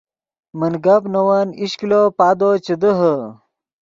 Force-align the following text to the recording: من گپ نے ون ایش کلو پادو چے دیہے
من 0.59 0.73
گپ 0.85 1.03
نے 1.13 1.21
ون 1.27 1.47
ایش 1.59 1.71
کلو 1.79 2.01
پادو 2.17 2.49
چے 2.65 2.73
دیہے 2.81 3.15